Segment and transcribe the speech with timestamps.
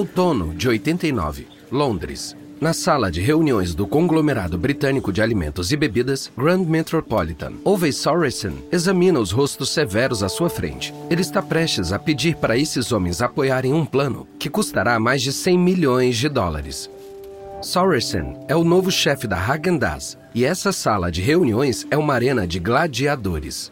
[0.00, 2.34] Outono de 89, Londres.
[2.58, 8.64] Na sala de reuniões do conglomerado britânico de alimentos e bebidas, Grand Metropolitan, Ove Sorensen
[8.72, 10.94] examina os rostos severos à sua frente.
[11.10, 15.34] Ele está prestes a pedir para esses homens apoiarem um plano que custará mais de
[15.34, 16.88] 100 milhões de dólares.
[17.60, 22.46] Sorensen é o novo chefe da Häagen-Dazs e essa sala de reuniões é uma arena
[22.46, 23.70] de gladiadores.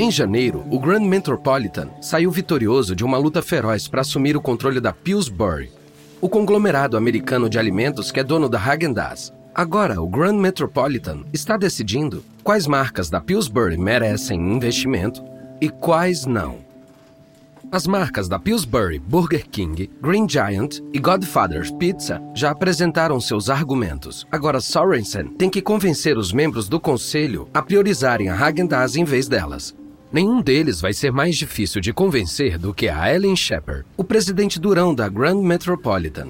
[0.00, 4.78] Em janeiro, o Grand Metropolitan saiu vitorioso de uma luta feroz para assumir o controle
[4.80, 5.72] da Pillsbury,
[6.20, 9.32] o conglomerado americano de alimentos que é dono da Häagen-Dazs.
[9.52, 15.20] Agora, o Grand Metropolitan está decidindo quais marcas da Pillsbury merecem investimento
[15.60, 16.58] e quais não.
[17.72, 24.24] As marcas da Pillsbury, Burger King, Green Giant e Godfather's Pizza já apresentaram seus argumentos.
[24.30, 29.26] Agora Sorensen tem que convencer os membros do conselho a priorizarem a Häagen-Dazs em vez
[29.26, 29.76] delas.
[30.10, 34.58] Nenhum deles vai ser mais difícil de convencer do que a Ellen Shepard, o presidente
[34.58, 36.28] durão da Grand Metropolitan.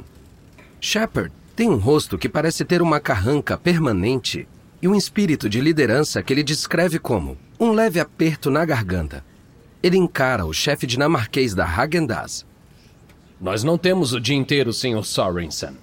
[0.81, 4.49] Shepard tem um rosto que parece ter uma carranca permanente
[4.83, 9.25] e um espírito de liderança que ele descreve como um leve aperto na garganta.
[9.81, 12.45] Ele encara o chefe dinamarquês da Häagen-Dazs.
[13.41, 15.05] Nós não temos o dia inteiro, Sr.
[15.05, 15.77] Sorensen.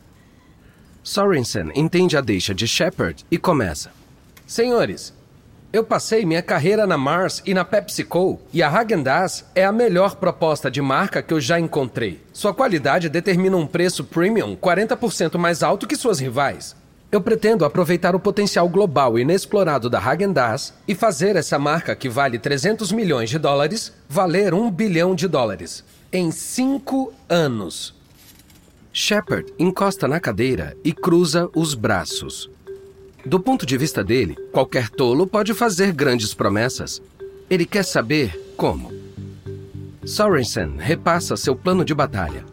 [1.02, 3.92] Sorensen entende a deixa de Shepard e começa.
[4.46, 5.14] Senhores,
[5.76, 10.16] eu passei minha carreira na Mars e na PepsiCo, e a Häagen-Dazs é a melhor
[10.16, 12.22] proposta de marca que eu já encontrei.
[12.32, 16.78] Sua qualidade determina um preço premium 40% mais alto que suas rivais.
[17.12, 22.40] Eu pretendo aproveitar o potencial global inexplorado da Häagen-Dazs e fazer essa marca que vale
[22.40, 27.94] 300 milhões de dólares valer um bilhão de dólares em cinco anos.
[28.94, 32.50] Shepard encosta na cadeira e cruza os braços.
[33.26, 37.02] Do ponto de vista dele, qualquer tolo pode fazer grandes promessas.
[37.50, 38.94] Ele quer saber como.
[40.06, 42.46] Sorensen repassa seu plano de batalha.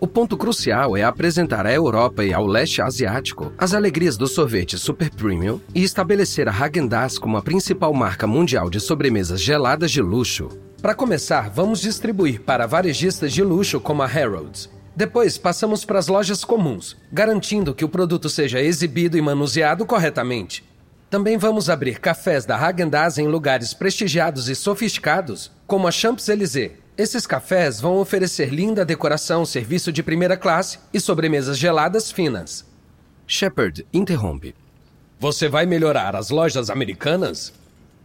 [0.00, 4.78] O ponto crucial é apresentar à Europa e ao leste asiático as alegrias do sorvete
[4.78, 10.00] super premium e estabelecer a Häagen-Dazs como a principal marca mundial de sobremesas geladas de
[10.00, 10.48] luxo.
[10.80, 16.08] Para começar, vamos distribuir para varejistas de luxo como a Harrods, depois passamos para as
[16.08, 20.64] lojas comuns, garantindo que o produto seja exibido e manuseado corretamente.
[21.10, 26.72] Também vamos abrir cafés da Häagen-Dazs em lugares prestigiados e sofisticados, como a Champs-Élysées.
[26.96, 32.64] Esses cafés vão oferecer linda decoração, serviço de primeira classe e sobremesas geladas finas.
[33.26, 34.54] Shepard interrompe.
[35.18, 37.52] Você vai melhorar as lojas americanas?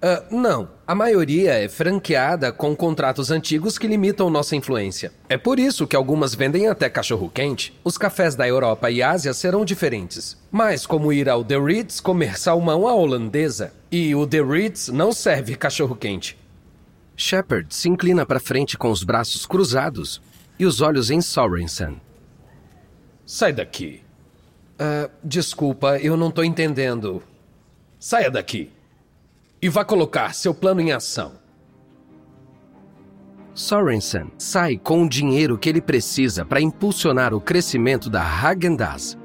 [0.01, 0.69] Uh, não.
[0.87, 5.11] A maioria é franqueada com contratos antigos que limitam nossa influência.
[5.27, 7.77] É por isso que algumas vendem até cachorro-quente.
[7.83, 10.37] Os cafés da Europa e Ásia serão diferentes.
[10.49, 13.73] Mas como ir ao The Ritz comer salmão à holandesa.
[13.91, 16.37] E o The Ritz não serve cachorro-quente.
[17.17, 20.21] Shepard se inclina para frente com os braços cruzados
[20.57, 21.99] e os olhos em Sorensen.
[23.25, 24.01] Sai daqui.
[24.79, 27.21] Uh, desculpa, eu não tô entendendo.
[27.99, 28.71] Saia daqui
[29.61, 31.33] e vá colocar seu plano em ação.
[33.53, 39.17] Sorensen sai com o dinheiro que ele precisa para impulsionar o crescimento da Häagen-Dazs.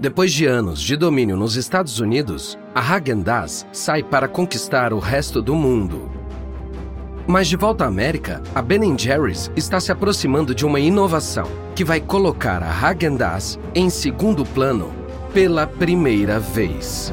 [0.00, 5.42] Depois de anos de domínio nos Estados Unidos, a Häagen-Dazs sai para conquistar o resto
[5.42, 6.10] do mundo.
[7.26, 11.84] Mas de volta à América, a Ben Jerry's está se aproximando de uma inovação que
[11.84, 14.90] vai colocar a Häagen-Dazs em segundo plano
[15.34, 17.12] pela primeira vez.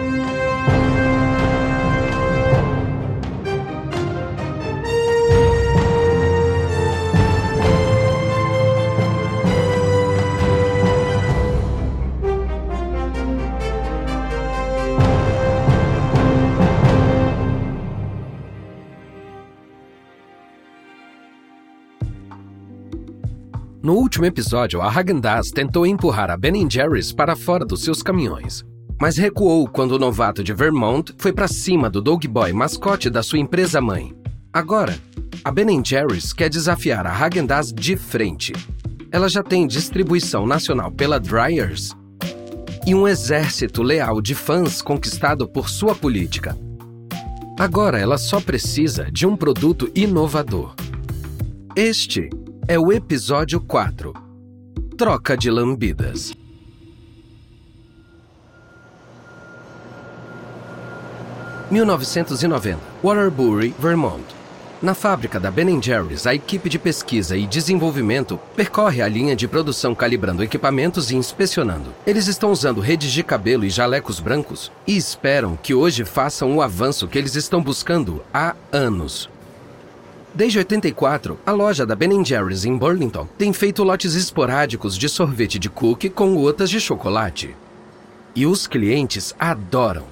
[23.91, 28.63] No último episódio, a Häagen-Dazs tentou empurrar a Ben Jerry's para fora dos seus caminhões,
[28.97, 33.21] mas recuou quando o novato de Vermont foi para cima do Dog Boy, mascote da
[33.21, 34.15] sua empresa mãe.
[34.53, 34.97] Agora,
[35.43, 38.53] a Ben Jerry's quer desafiar a Häagen-Dazs de frente.
[39.11, 41.93] Ela já tem distribuição nacional pela Dryers
[42.87, 46.57] e um exército leal de fãs conquistado por sua política.
[47.59, 50.75] Agora ela só precisa de um produto inovador.
[51.75, 52.29] Este
[52.71, 54.13] é o episódio 4
[54.97, 56.33] Troca de Lambidas.
[61.69, 64.23] (1990) Waterbury, Vermont.
[64.81, 69.49] Na fábrica da Ben Jerry's, a equipe de pesquisa e desenvolvimento percorre a linha de
[69.49, 71.93] produção calibrando equipamentos e inspecionando.
[72.07, 76.61] Eles estão usando redes de cabelo e jalecos brancos e esperam que hoje façam o
[76.61, 79.29] avanço que eles estão buscando há anos.
[80.33, 85.59] Desde 84, a loja da Ben Jerry's em Burlington tem feito lotes esporádicos de sorvete
[85.59, 87.53] de cookie com gotas de chocolate.
[88.33, 90.05] E os clientes adoram.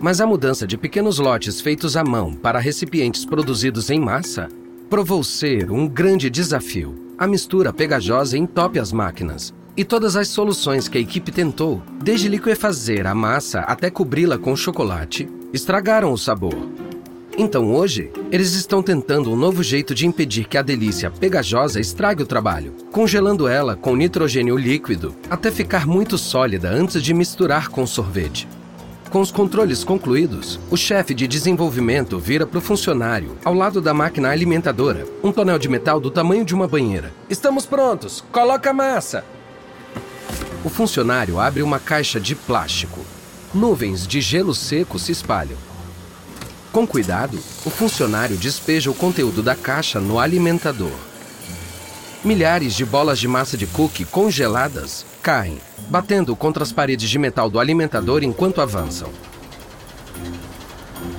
[0.00, 4.48] Mas a mudança de pequenos lotes feitos à mão para recipientes produzidos em massa
[4.90, 7.14] provou ser um grande desafio.
[7.16, 9.54] A mistura pegajosa entope as máquinas.
[9.76, 14.56] E todas as soluções que a equipe tentou, desde liquefazer a massa até cobri-la com
[14.56, 16.81] chocolate, estragaram o sabor.
[17.36, 22.22] Então hoje, eles estão tentando um novo jeito de impedir que a delícia pegajosa estrague
[22.22, 27.86] o trabalho, congelando ela com nitrogênio líquido até ficar muito sólida antes de misturar com
[27.86, 28.46] sorvete.
[29.10, 33.92] Com os controles concluídos, o chefe de desenvolvimento vira para o funcionário, ao lado da
[33.92, 37.12] máquina alimentadora, um tonel de metal do tamanho de uma banheira.
[37.28, 38.24] Estamos prontos!
[38.32, 39.24] Coloca a massa!
[40.64, 43.00] O funcionário abre uma caixa de plástico.
[43.52, 45.71] Nuvens de gelo seco se espalham.
[46.72, 50.94] Com cuidado, o funcionário despeja o conteúdo da caixa no alimentador.
[52.24, 55.60] Milhares de bolas de massa de cookie congeladas caem,
[55.90, 59.10] batendo contra as paredes de metal do alimentador enquanto avançam.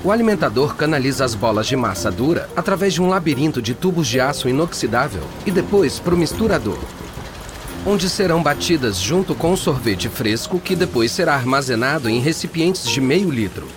[0.04, 4.20] O alimentador canaliza as bolas de massa dura através de um labirinto de tubos de
[4.20, 6.80] aço inoxidável e depois para o misturador,
[7.86, 13.00] onde serão batidas junto com o sorvete fresco que depois será armazenado em recipientes de
[13.00, 13.68] meio litro.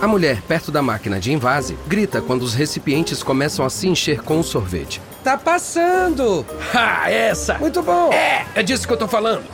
[0.00, 4.20] A mulher perto da máquina de invase grita quando os recipientes começam a se encher
[4.22, 5.00] com o sorvete.
[5.22, 6.44] Tá passando!
[6.74, 7.58] Ha, essa!
[7.58, 8.12] Muito bom!
[8.12, 9.44] É, é disso que eu tô falando.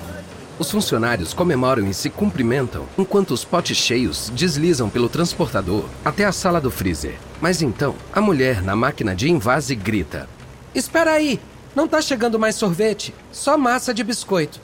[0.59, 6.33] Os funcionários comemoram e se cumprimentam enquanto os potes cheios deslizam pelo transportador até a
[6.33, 7.15] sala do freezer.
[7.41, 10.29] Mas então, a mulher na máquina de invase grita:
[10.75, 11.41] Espera aí!
[11.75, 14.61] Não tá chegando mais sorvete, só massa de biscoito.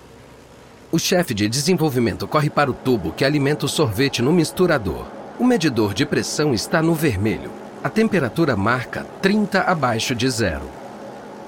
[0.90, 5.15] O chefe de desenvolvimento corre para o tubo que alimenta o sorvete no misturador.
[5.38, 7.50] O medidor de pressão está no vermelho.
[7.84, 10.68] A temperatura marca 30 abaixo de zero.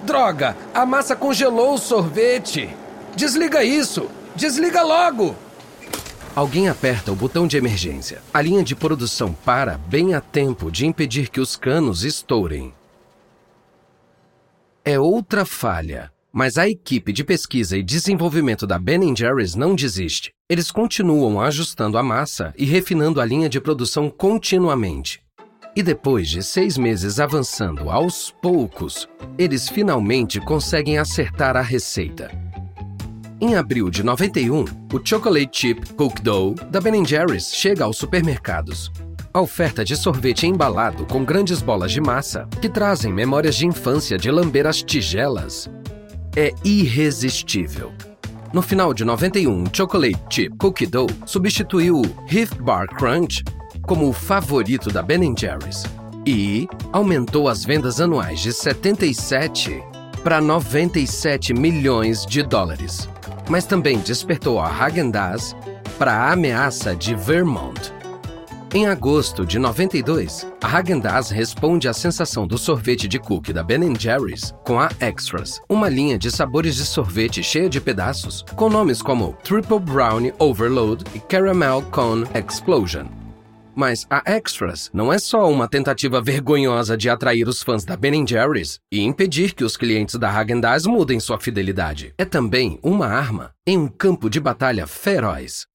[0.04, 0.56] Droga!
[0.74, 2.68] A massa congelou o sorvete!
[3.16, 4.08] Desliga isso!
[4.36, 5.34] Desliga logo!
[6.36, 8.22] Alguém aperta o botão de emergência.
[8.32, 12.72] A linha de produção para bem a tempo de impedir que os canos estourem.
[14.84, 16.12] É outra falha.
[16.32, 20.30] Mas a equipe de pesquisa e desenvolvimento da Ben Jerry's não desiste.
[20.48, 25.22] Eles continuam ajustando a massa e refinando a linha de produção continuamente.
[25.74, 29.08] E depois de seis meses avançando aos poucos,
[29.38, 32.30] eles finalmente conseguem acertar a receita.
[33.40, 38.90] Em abril de 91, o Chocolate Chip Cook Dough da Ben Jerry's chega aos supermercados.
[39.32, 44.18] A oferta de sorvete embalado com grandes bolas de massa, que trazem memórias de infância
[44.18, 45.70] de lamber as tigelas,
[46.38, 47.92] é irresistível.
[48.52, 53.44] No final de 91, Chocolate Chip Cookie Dough substituiu o Heath Bar Crunch
[53.82, 55.82] como o favorito da Ben Jerry's
[56.24, 59.82] e aumentou as vendas anuais de 77
[60.22, 63.08] para 97 milhões de dólares
[63.48, 65.56] mas também despertou a Häagen-Dazs
[65.98, 67.92] para a ameaça de Vermont.
[68.74, 73.98] Em agosto de 92, a Häagen-Dazs responde à sensação do sorvete de cookie da Ben
[73.98, 79.00] Jerry's com a Extras, uma linha de sabores de sorvete cheia de pedaços, com nomes
[79.00, 83.06] como Triple Brownie Overload e Caramel Cone Explosion.
[83.74, 88.26] Mas a Extras não é só uma tentativa vergonhosa de atrair os fãs da Ben
[88.26, 92.12] Jerry's e impedir que os clientes da Häagen-Dazs mudem sua fidelidade.
[92.18, 95.66] É também uma arma em um campo de batalha feroz.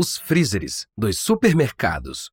[0.00, 2.30] Os freezers dos supermercados.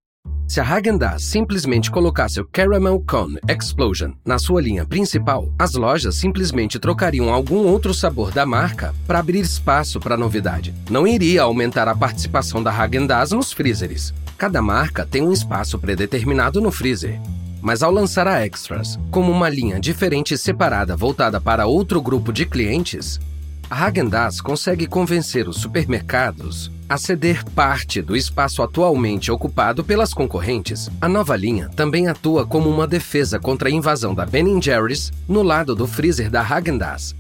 [0.48, 6.13] Se a Häagen-Dazs simplesmente colocasse o Caramel Cone Explosion na sua linha principal, as lojas
[6.13, 10.75] simplesmente trocariam algum outro sabor da marca para abrir espaço para a novidade.
[10.91, 14.13] Não iria aumentar a participação da Häagen-Dazs nos freezers.
[14.38, 17.19] Cada marca tem um espaço predeterminado no freezer.
[17.63, 22.31] Mas ao lançar a Extras como uma linha diferente e separada voltada para outro grupo
[22.31, 23.19] de clientes,
[23.67, 30.89] a Häagen-Dazs consegue convencer os supermercados a ceder parte do espaço atualmente ocupado pelas concorrentes.
[31.01, 35.42] A nova linha também atua como uma defesa contra a invasão da Ben Jerry's no
[35.42, 37.15] lado do freezer da Häagen-Dazs.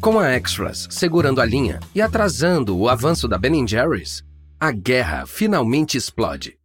[0.00, 4.22] Com a Extras segurando a linha e atrasando o avanço da Ben Jerry's,
[4.60, 6.56] a guerra finalmente explode.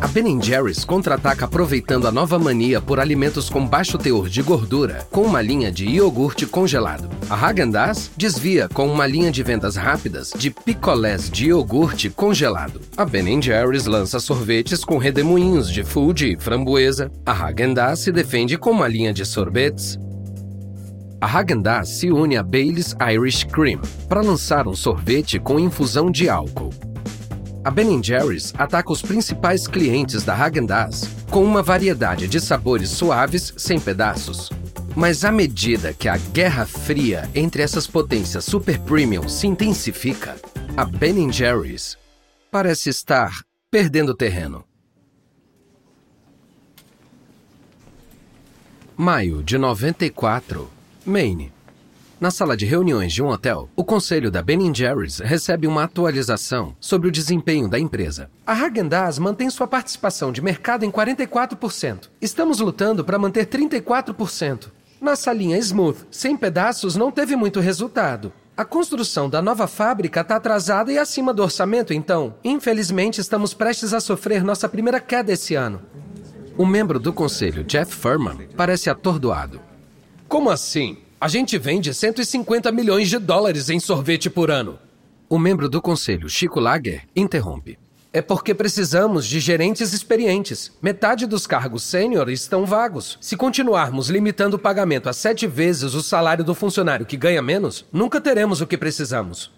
[0.00, 5.06] A Ben Jerry's contra-ataca aproveitando a nova mania por alimentos com baixo teor de gordura,
[5.10, 7.10] com uma linha de iogurte congelado.
[7.28, 12.80] A Häagen-Dazs desvia com uma linha de vendas rápidas de picolés de iogurte congelado.
[12.96, 17.12] A Ben Jerry's lança sorvetes com redemoinhos de fuji e framboesa.
[17.26, 19.98] A Häagen-Dazs se defende com uma linha de sorvetes.
[21.20, 26.30] A Häagen-Dazs se une a Baileys Irish Cream para lançar um sorvete com infusão de
[26.30, 26.70] álcool.
[27.62, 33.52] A Ben Jerry's ataca os principais clientes da Häagen-Dazs com uma variedade de sabores suaves
[33.54, 34.48] sem pedaços.
[34.96, 40.36] Mas à medida que a guerra fria entre essas potências super premium se intensifica,
[40.74, 41.98] a Ben Jerry's
[42.50, 44.64] parece estar perdendo terreno.
[48.96, 50.70] Maio de 94,
[51.04, 51.52] Maine.
[52.20, 56.76] Na sala de reuniões de um hotel, o conselho da Ben Jerry's recebe uma atualização
[56.78, 58.30] sobre o desempenho da empresa.
[58.46, 62.10] A Häagen-Dazs mantém sua participação de mercado em 44%.
[62.20, 64.66] Estamos lutando para manter 34%.
[65.00, 68.30] Nossa linha Smooth, sem pedaços, não teve muito resultado.
[68.54, 73.94] A construção da nova fábrica está atrasada e acima do orçamento, então, infelizmente, estamos prestes
[73.94, 75.80] a sofrer nossa primeira queda esse ano.
[76.58, 79.58] Um membro do conselho, Jeff Furman, parece atordoado.
[80.28, 80.98] Como assim?
[81.20, 84.78] A gente vende 150 milhões de dólares em sorvete por ano.
[85.28, 87.78] O membro do conselho, Chico Lager, interrompe.
[88.10, 90.72] É porque precisamos de gerentes experientes.
[90.80, 93.18] Metade dos cargos sênior estão vagos.
[93.20, 97.84] Se continuarmos limitando o pagamento a sete vezes o salário do funcionário que ganha menos,
[97.92, 99.52] nunca teremos o que precisamos.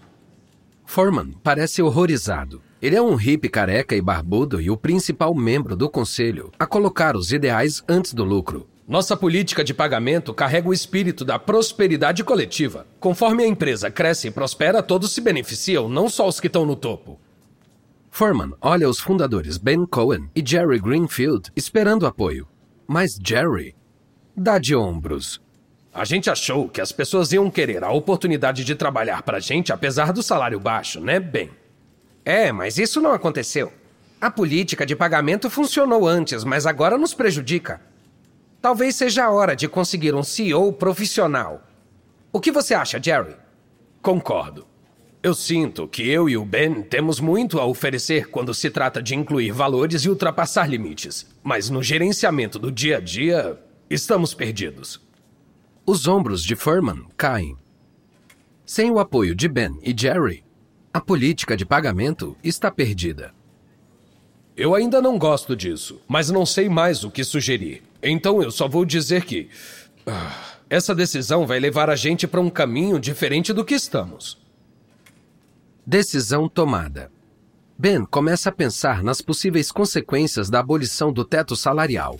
[0.84, 2.60] Foreman parece horrorizado.
[2.82, 7.14] Ele é um hippie careca e barbudo e o principal membro do conselho a colocar
[7.14, 8.68] os ideais antes do lucro.
[8.86, 12.86] Nossa política de pagamento carrega o espírito da prosperidade coletiva.
[12.98, 16.74] Conforme a empresa cresce e prospera, todos se beneficiam, não só os que estão no
[16.74, 17.20] topo.
[18.10, 22.46] Furman olha os fundadores Ben Cohen e Jerry Greenfield esperando apoio.
[22.86, 23.74] Mas Jerry
[24.36, 25.40] dá de ombros.
[25.94, 29.72] A gente achou que as pessoas iam querer a oportunidade de trabalhar para a gente
[29.72, 31.50] apesar do salário baixo, né, Ben?
[32.24, 33.72] É, mas isso não aconteceu.
[34.20, 37.80] A política de pagamento funcionou antes, mas agora nos prejudica.
[38.62, 41.66] Talvez seja a hora de conseguir um CEO profissional.
[42.32, 43.34] O que você acha, Jerry?
[44.00, 44.64] Concordo.
[45.20, 49.16] Eu sinto que eu e o Ben temos muito a oferecer quando se trata de
[49.16, 51.26] incluir valores e ultrapassar limites.
[51.42, 53.58] Mas no gerenciamento do dia a dia,
[53.90, 55.00] estamos perdidos.
[55.84, 57.56] Os ombros de Furman caem.
[58.64, 60.44] Sem o apoio de Ben e Jerry,
[60.94, 63.34] a política de pagamento está perdida.
[64.56, 67.82] Eu ainda não gosto disso, mas não sei mais o que sugerir.
[68.02, 69.48] Então eu só vou dizer que.
[70.06, 74.40] Ah, essa decisão vai levar a gente para um caminho diferente do que estamos.
[75.86, 77.10] Decisão tomada.
[77.78, 82.18] Ben começa a pensar nas possíveis consequências da abolição do teto salarial.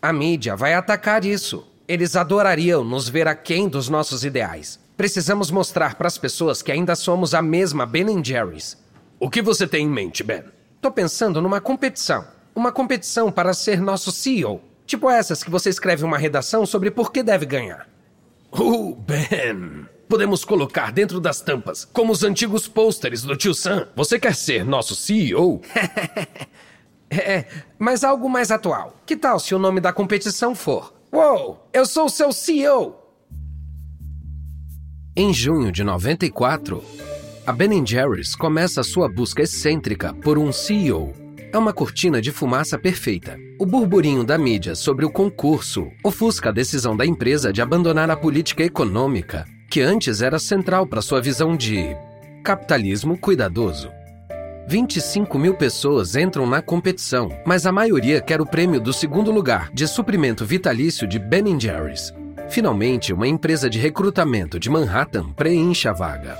[0.00, 1.66] A mídia vai atacar isso.
[1.86, 4.80] Eles adorariam nos ver aquém dos nossos ideais.
[4.96, 8.78] Precisamos mostrar para as pessoas que ainda somos a mesma Ben Jerry's.
[9.18, 10.44] O que você tem em mente, Ben?
[10.80, 12.26] Tô pensando numa competição.
[12.54, 14.62] Uma competição para ser nosso CEO.
[14.86, 17.88] Tipo essas que você escreve uma redação sobre por que deve ganhar.
[18.52, 19.86] Oh, Ben!
[20.08, 23.88] Podemos colocar dentro das tampas, como os antigos pôsteres do tio Sam.
[23.96, 25.62] Você quer ser nosso CEO?
[27.10, 27.46] é,
[27.78, 28.96] mas algo mais atual.
[29.06, 32.96] Que tal se o nome da competição for Uou, eu sou o seu CEO!
[35.16, 36.82] Em junho de 94,
[37.46, 41.23] a Ben Jerry's começa sua busca excêntrica por um CEO
[41.54, 43.38] é uma cortina de fumaça perfeita.
[43.60, 48.16] O burburinho da mídia sobre o concurso ofusca a decisão da empresa de abandonar a
[48.16, 51.96] política econômica, que antes era central para sua visão de
[52.42, 53.88] capitalismo cuidadoso.
[54.66, 59.70] 25 mil pessoas entram na competição, mas a maioria quer o prêmio do segundo lugar
[59.72, 62.12] de suprimento vitalício de Ben Jerry's.
[62.48, 66.36] Finalmente, uma empresa de recrutamento de Manhattan preenche a vaga.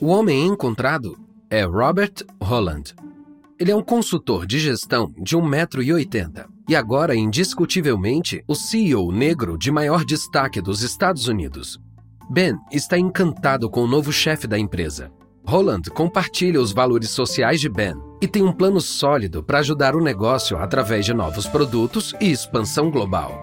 [0.00, 1.18] O homem encontrado
[1.50, 2.94] é Robert Holland,
[3.60, 9.70] ele é um consultor de gestão de 1,80m e agora, indiscutivelmente, o CEO negro de
[9.70, 11.78] maior destaque dos Estados Unidos.
[12.30, 15.12] Ben está encantado com o novo chefe da empresa.
[15.46, 20.02] Roland compartilha os valores sociais de Ben e tem um plano sólido para ajudar o
[20.02, 23.38] negócio através de novos produtos e expansão global.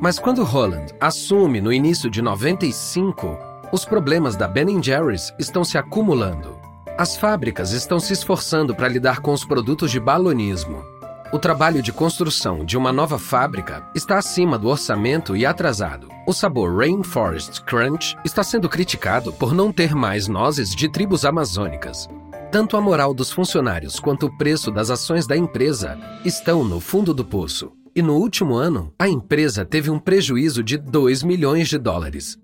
[0.00, 3.36] Mas quando Roland assume no início de 95,
[3.72, 6.59] os problemas da Ben Jerry's estão se acumulando.
[6.98, 10.84] As fábricas estão se esforçando para lidar com os produtos de balonismo.
[11.32, 16.08] O trabalho de construção de uma nova fábrica está acima do orçamento e atrasado.
[16.26, 22.08] O sabor Rainforest Crunch está sendo criticado por não ter mais nozes de tribos amazônicas.
[22.50, 27.14] Tanto a moral dos funcionários quanto o preço das ações da empresa estão no fundo
[27.14, 27.72] do poço.
[27.94, 32.36] E no último ano, a empresa teve um prejuízo de 2 milhões de dólares.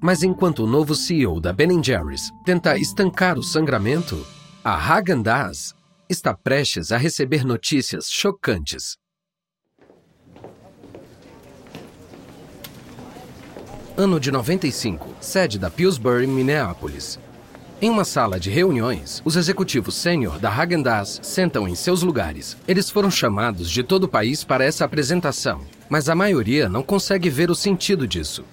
[0.00, 4.24] Mas enquanto o novo CEO da Ben Jerry's tenta estancar o sangramento,
[4.64, 5.74] a Häagen-Dazs
[6.08, 8.96] está prestes a receber notícias chocantes.
[13.96, 17.18] Ano de 95, sede da Pillsbury, Minneapolis.
[17.82, 22.56] Em uma sala de reuniões, os executivos sênior da Häagen-Dazs sentam em seus lugares.
[22.68, 27.28] Eles foram chamados de todo o país para essa apresentação, mas a maioria não consegue
[27.28, 28.44] ver o sentido disso.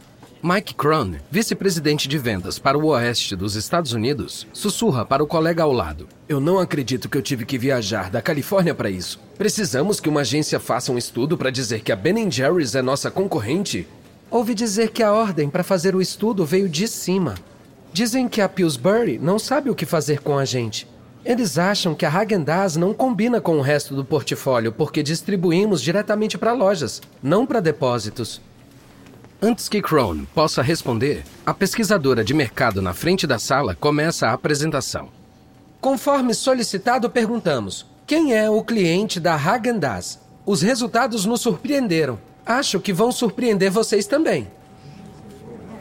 [0.47, 5.63] Mike Cron, vice-presidente de vendas para o oeste dos Estados Unidos, sussurra para o colega
[5.63, 6.07] ao lado.
[6.29, 9.19] Eu não acredito que eu tive que viajar da Califórnia para isso.
[9.39, 13.09] Precisamos que uma agência faça um estudo para dizer que a Ben Jerry's é nossa
[13.09, 13.87] concorrente?
[14.29, 17.33] Ouvi dizer que a ordem para fazer o estudo veio de cima.
[17.91, 20.87] Dizem que a Pillsbury não sabe o que fazer com a gente.
[21.25, 26.37] Eles acham que a Häagen-Dazs não combina com o resto do portfólio porque distribuímos diretamente
[26.37, 28.39] para lojas, não para depósitos.
[29.45, 34.33] Antes que Crone possa responder, a pesquisadora de mercado na frente da sala começa a
[34.33, 35.09] apresentação.
[35.79, 40.19] Conforme solicitado, perguntamos: quem é o cliente da Häagen-Dazs?
[40.47, 42.17] Os resultados nos surpreenderam.
[42.43, 44.47] Acho que vão surpreender vocês também.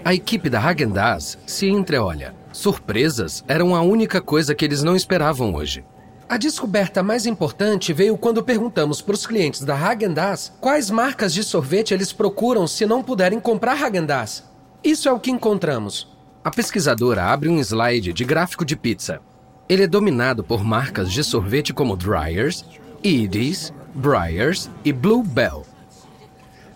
[0.05, 2.35] A equipe da Häagen-Dazs se entreolha.
[2.53, 5.83] Surpresas eram a única coisa que eles não esperavam hoje.
[6.27, 11.45] A descoberta mais importante veio quando perguntamos para os clientes da Häagen-Dazs quais marcas de
[11.45, 14.43] sorvete eles procuram se não puderem comprar Häagen-Dazs.
[14.83, 16.09] Isso é o que encontramos.
[16.43, 19.21] A pesquisadora abre um slide de gráfico de pizza.
[19.69, 22.65] Ele é dominado por marcas de sorvete como Dryers,
[23.03, 25.65] Edie's, Breyers e Blue Bell.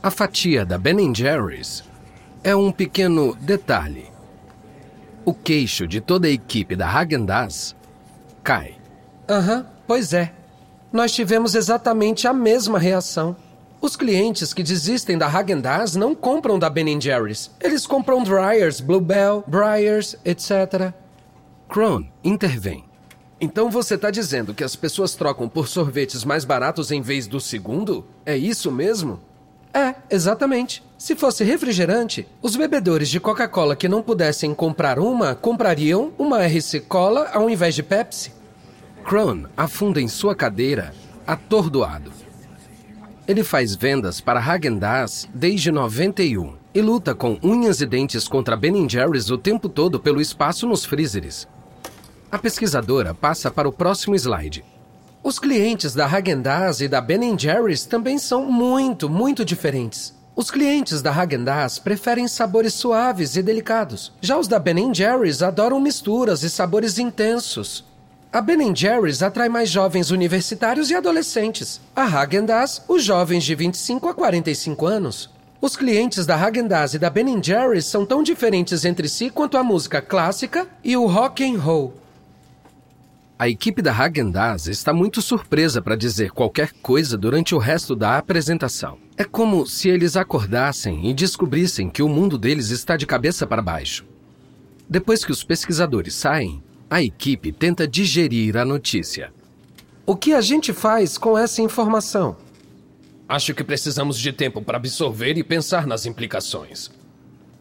[0.03, 1.83] A fatia da Ben Jerry's
[2.45, 4.11] é um pequeno detalhe.
[5.25, 7.75] O queixo de toda a equipe da Häagen-Dazs
[8.43, 8.77] cai.
[9.29, 10.33] Aham, uhum, pois é.
[10.93, 13.37] Nós tivemos exatamente a mesma reação.
[13.81, 17.51] Os clientes que desistem da Häagen-Dazs não compram da Ben Jerry's.
[17.61, 20.93] Eles compram Dryers, Bluebell, Breyers, etc.
[21.69, 22.85] Cron intervém.
[23.41, 27.39] Então você está dizendo que as pessoas trocam por sorvetes mais baratos em vez do
[27.39, 28.05] segundo?
[28.27, 29.21] É isso mesmo?
[29.73, 30.83] É, exatamente.
[30.97, 36.81] Se fosse refrigerante, os bebedores de Coca-Cola que não pudessem comprar uma, comprariam uma RC
[36.89, 38.38] Cola ao invés de Pepsi.
[39.09, 40.93] Cron afunda em sua cadeira,
[41.27, 42.13] atordoado.
[43.27, 48.87] Ele faz vendas para Häagen-Dazs desde 91 e luta com unhas e dentes contra Ben
[48.87, 51.49] Jerry's o tempo todo pelo espaço nos freezers.
[52.31, 54.63] A pesquisadora passa para o próximo slide.
[55.25, 60.15] Os clientes da Häagen-Dazs e da Ben Jerry's também são muito, muito diferentes.
[60.37, 64.13] Os clientes da Häagen-Dazs preferem sabores suaves e delicados.
[64.21, 67.89] Já os da Ben Jerry's adoram misturas e sabores intensos.
[68.31, 71.81] A Ben Jerry's atrai mais jovens universitários e adolescentes.
[71.97, 75.31] A Häagen-Dazs, os jovens de 25 a 45 anos.
[75.63, 79.65] Os clientes da Häagen-Dazs e da Ben Jerry's são tão diferentes entre si quanto a
[79.65, 81.95] música clássica e o rock and roll.
[83.39, 88.19] A equipe da Häagen-Dazs está muito surpresa para dizer qualquer coisa durante o resto da
[88.19, 88.99] apresentação.
[89.17, 93.63] É como se eles acordassem e descobrissem que o mundo deles está de cabeça para
[93.63, 94.05] baixo.
[94.87, 99.31] Depois que os pesquisadores saem, a equipe tenta digerir a notícia.
[100.07, 102.37] O que a gente faz com essa informação?
[103.29, 106.91] Acho que precisamos de tempo para absorver e pensar nas implicações.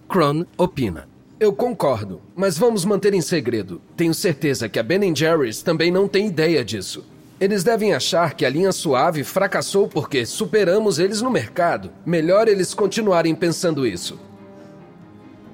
[0.07, 1.09] Cron opina.
[1.37, 3.81] Eu concordo, mas vamos manter em segredo.
[3.97, 7.05] Tenho certeza que a Ben Jerry's também não tem ideia disso.
[7.39, 11.91] Eles devem achar que a linha suave fracassou porque superamos eles no mercado.
[12.05, 14.17] Melhor eles continuarem pensando isso.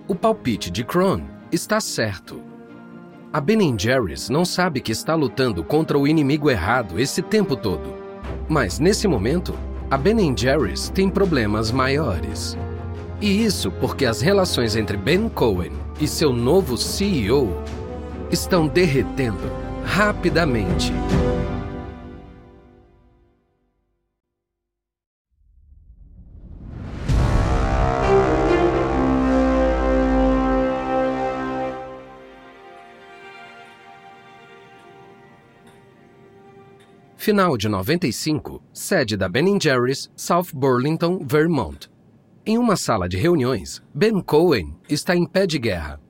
[0.08, 2.53] O palpite de Kron está certo.
[3.36, 7.92] A Ben Jerry's não sabe que está lutando contra o inimigo errado esse tempo todo.
[8.48, 9.56] Mas nesse momento,
[9.90, 12.56] a Ben Jerry's tem problemas maiores.
[13.20, 17.60] E isso porque as relações entre Ben Cohen e seu novo CEO
[18.30, 19.52] estão derretendo
[19.84, 20.94] rapidamente.
[37.24, 41.90] Final de 95, sede da Ben Jerry's, South Burlington, Vermont.
[42.46, 46.02] Em uma sala de reuniões, Ben Cohen está em pé de guerra.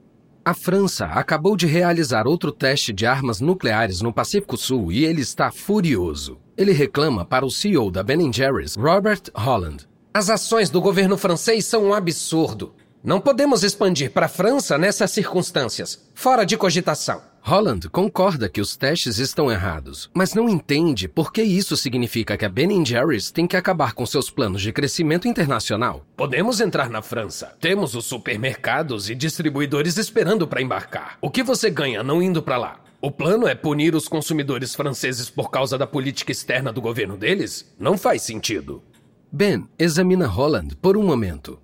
[0.43, 5.21] A França acabou de realizar outro teste de armas nucleares no Pacífico Sul e ele
[5.21, 6.39] está furioso.
[6.57, 9.87] Ele reclama para o CEO da Ben Jerry's, Robert Holland.
[10.11, 12.73] As ações do governo francês são um absurdo.
[13.03, 16.09] Não podemos expandir para a França nessas circunstâncias.
[16.15, 17.32] Fora de cogitação.
[17.45, 22.45] Holland concorda que os testes estão errados, mas não entende por que isso significa que
[22.45, 26.05] a Ben Jerry's tem que acabar com seus planos de crescimento internacional.
[26.15, 27.53] Podemos entrar na França.
[27.59, 31.17] Temos os supermercados e distribuidores esperando para embarcar.
[31.19, 32.79] O que você ganha não indo para lá?
[33.01, 37.75] O plano é punir os consumidores franceses por causa da política externa do governo deles?
[37.77, 38.81] Não faz sentido.
[39.29, 41.59] Ben examina Holland por um momento.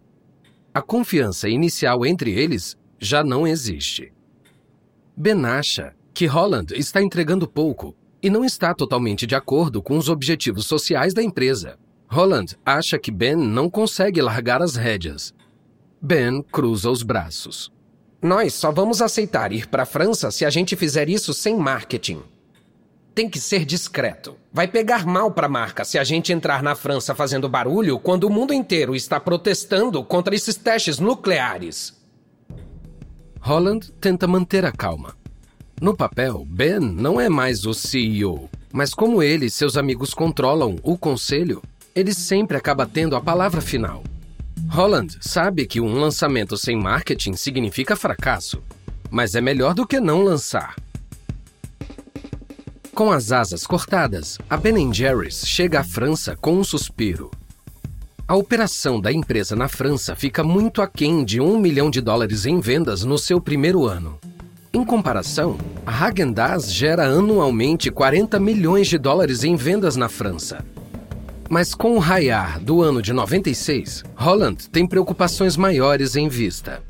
[0.73, 4.11] A confiança inicial entre eles já não existe.
[5.21, 10.07] Ben acha que Holland está entregando pouco e não está totalmente de acordo com os
[10.07, 11.77] objetivos sociais da empresa.
[12.07, 15.33] Holland acha que Ben não consegue largar as rédeas.
[16.01, 17.69] Ben cruza os braços.
[18.21, 22.21] Nós só vamos aceitar ir para a França se a gente fizer isso sem marketing.
[23.13, 24.37] Tem que ser discreto.
[24.53, 28.23] Vai pegar mal para a marca se a gente entrar na França fazendo barulho quando
[28.23, 31.98] o mundo inteiro está protestando contra esses testes nucleares.
[33.41, 35.15] Holland tenta manter a calma.
[35.81, 40.75] No papel, Ben não é mais o CEO, mas como ele e seus amigos controlam
[40.83, 41.63] o conselho,
[41.95, 44.03] ele sempre acaba tendo a palavra final.
[44.69, 48.61] Holland sabe que um lançamento sem marketing significa fracasso,
[49.09, 50.75] mas é melhor do que não lançar.
[52.93, 57.31] Com as asas cortadas, a Ben Jerry's chega à França com um suspiro.
[58.29, 62.59] A operação da empresa na França fica muito aquém de um milhão de dólares em
[62.59, 64.19] vendas no seu primeiro ano.
[64.71, 70.63] Em comparação, a Häagen-Dazs gera anualmente 40 milhões de dólares em vendas na França.
[71.49, 76.83] Mas com o raiar do ano de 96, Holland tem preocupações maiores em vista.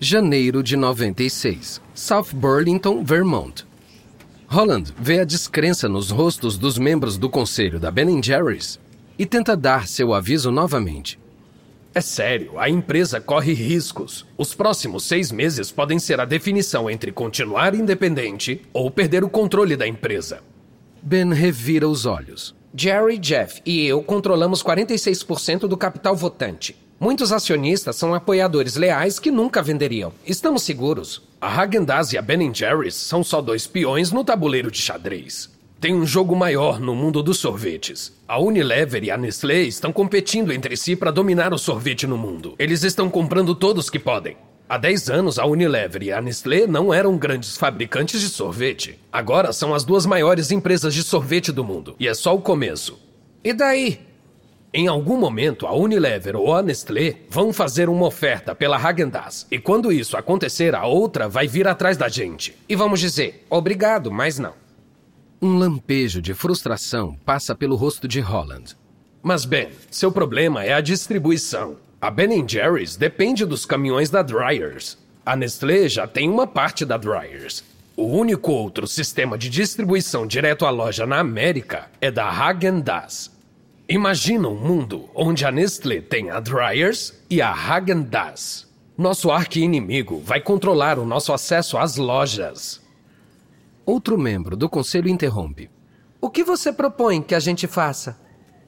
[0.00, 3.64] Janeiro de 96, South Burlington, Vermont.
[4.52, 8.78] Holland vê a descrença nos rostos dos membros do conselho da Ben Jerry's
[9.18, 11.18] e tenta dar seu aviso novamente.
[11.94, 14.26] É sério, a empresa corre riscos.
[14.36, 19.74] Os próximos seis meses podem ser a definição entre continuar independente ou perder o controle
[19.74, 20.40] da empresa.
[21.00, 22.54] Ben revira os olhos.
[22.76, 26.76] Jerry, Jeff e eu controlamos 46% do capital votante.
[26.98, 30.12] Muitos acionistas são apoiadores leais que nunca venderiam.
[30.26, 31.22] Estamos seguros.
[31.40, 35.50] A Häagen-Dazs e a Ben Jerry's são só dois peões no tabuleiro de xadrez.
[35.80, 38.12] Tem um jogo maior no mundo dos sorvetes.
[38.28, 42.54] A Unilever e a Nestlé estão competindo entre si para dominar o sorvete no mundo.
[42.56, 44.36] Eles estão comprando todos que podem.
[44.68, 48.96] Há 10 anos, a Unilever e a Nestlé não eram grandes fabricantes de sorvete.
[49.12, 51.96] Agora são as duas maiores empresas de sorvete do mundo.
[51.98, 52.96] E é só o começo.
[53.42, 53.98] E daí?
[54.74, 59.46] Em algum momento, a Unilever ou a Nestlé vão fazer uma oferta pela Häagen-Dazs.
[59.50, 62.56] E quando isso acontecer, a outra vai vir atrás da gente.
[62.66, 64.54] E vamos dizer, obrigado, mas não.
[65.42, 68.74] Um lampejo de frustração passa pelo rosto de Holland.
[69.22, 71.76] Mas, Ben, seu problema é a distribuição.
[72.00, 74.96] A Ben Jerry's depende dos caminhões da Dryers.
[75.24, 77.62] A Nestlé já tem uma parte da Dryers.
[77.94, 83.31] O único outro sistema de distribuição direto à loja na América é da Häagen-Dazs.
[83.88, 88.70] Imagina um mundo onde a Nestlé tem a Dryers e a Häagen-Dazs.
[88.96, 92.80] Nosso arqui-inimigo vai controlar o nosso acesso às lojas.
[93.84, 95.68] Outro membro do conselho interrompe.
[96.20, 98.18] O que você propõe que a gente faça?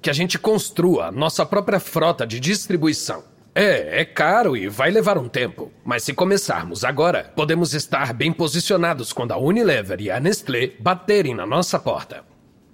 [0.03, 3.23] Que a gente construa nossa própria frota de distribuição.
[3.55, 5.71] É, é caro e vai levar um tempo.
[5.85, 11.35] Mas se começarmos agora, podemos estar bem posicionados quando a Unilever e a Nestlé baterem
[11.35, 12.25] na nossa porta.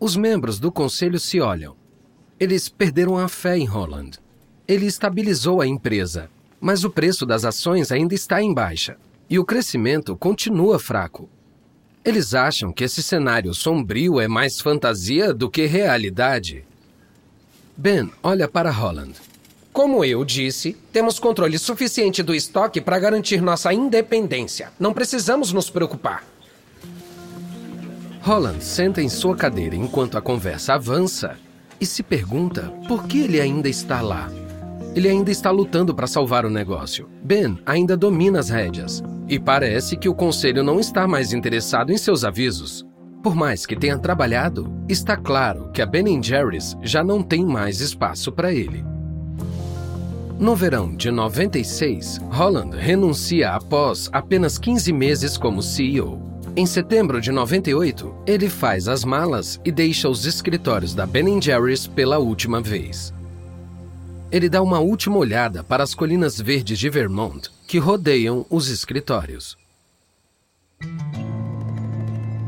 [0.00, 1.79] Os membros do conselho se olham.
[2.40, 4.18] Eles perderam a fé em Holland.
[4.66, 8.96] Ele estabilizou a empresa, mas o preço das ações ainda está em baixa
[9.28, 11.28] e o crescimento continua fraco.
[12.02, 16.64] Eles acham que esse cenário sombrio é mais fantasia do que realidade.
[17.76, 19.12] Ben olha para Holland.
[19.70, 24.72] Como eu disse, temos controle suficiente do estoque para garantir nossa independência.
[24.80, 26.24] Não precisamos nos preocupar.
[28.22, 31.38] Holland senta em sua cadeira enquanto a conversa avança
[31.80, 34.28] e se pergunta por que ele ainda está lá.
[34.94, 37.08] Ele ainda está lutando para salvar o negócio.
[37.22, 39.02] Ben ainda domina as rédeas.
[39.28, 42.84] E parece que o conselho não está mais interessado em seus avisos.
[43.22, 47.80] Por mais que tenha trabalhado, está claro que a Ben Jerry's já não tem mais
[47.80, 48.84] espaço para ele.
[50.38, 56.29] No verão de 96, Holland renuncia após apenas 15 meses como CEO.
[56.56, 61.86] Em setembro de 98, ele faz as malas e deixa os escritórios da Ben Jerry's
[61.86, 63.14] pela última vez.
[64.32, 69.56] Ele dá uma última olhada para as colinas verdes de Vermont que rodeiam os escritórios.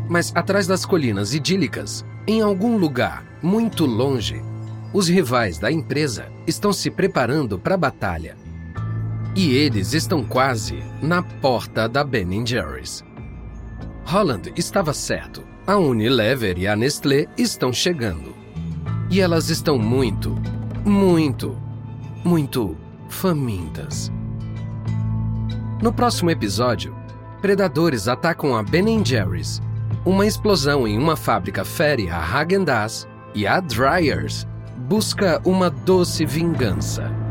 [0.09, 4.43] Mas atrás das colinas idílicas, em algum lugar muito longe,
[4.93, 8.37] os rivais da empresa estão se preparando para a batalha.
[9.37, 13.03] E eles estão quase na porta da Ben Jerry's.
[14.05, 15.43] Holland estava certo.
[15.67, 18.35] A Unilever e a Nestlé estão chegando.
[19.11, 20.37] E elas estão muito,
[20.85, 21.57] muito,
[22.25, 22.77] muito
[23.09, 24.11] famintas.
[25.81, 26.95] No próximo episódio,
[27.41, 29.61] predadores atacam a Ben Jerry's.
[30.05, 34.47] Uma explosão em uma fábrica fere a Häagen-Dazs e a Dryers
[34.89, 37.22] busca uma doce vingança.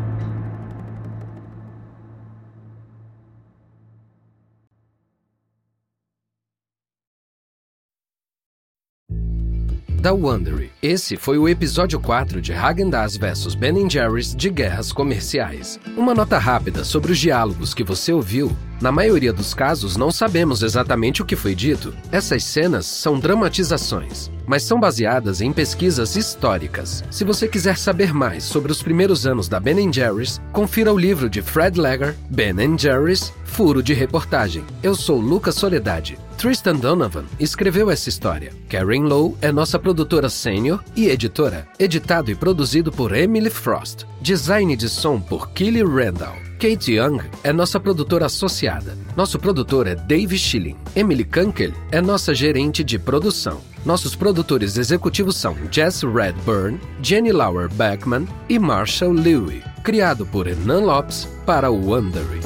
[10.02, 10.72] Da Wondery.
[10.82, 15.80] Esse foi o episódio 4 de Häagen-Dazs vs Ben Jerry's de Guerras Comerciais.
[15.96, 18.52] Uma nota rápida sobre os diálogos que você ouviu.
[18.82, 21.94] Na maioria dos casos, não sabemos exatamente o que foi dito.
[22.12, 27.04] Essas cenas são dramatizações, mas são baseadas em pesquisas históricas.
[27.12, 31.30] Se você quiser saber mais sobre os primeiros anos da Ben Jerry's, confira o livro
[31.30, 34.64] de Fred Legger, Ben Jerry's, Furo de Reportagem.
[34.82, 36.18] Eu sou Lucas Soledade.
[36.42, 38.52] Tristan Donovan escreveu essa história.
[38.68, 41.68] Karen Lowe é nossa produtora sênior e editora.
[41.78, 44.08] Editado e produzido por Emily Frost.
[44.20, 46.36] Design de som por Kelly Randall.
[46.60, 48.98] Kate Young é nossa produtora associada.
[49.16, 50.78] Nosso produtor é Dave Schilling.
[50.96, 53.62] Emily Kunkel é nossa gerente de produção.
[53.86, 59.62] Nossos produtores executivos são Jess Redburn, Jenny Lauer Beckman e Marshall Lewy.
[59.84, 62.42] Criado por Hernan Lopes para o Wondery.